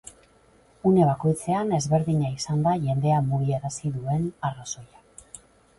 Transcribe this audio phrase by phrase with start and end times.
[0.91, 5.09] Une bakoitzean ezberdina izan da jendea mugiarazi duen arrazoia.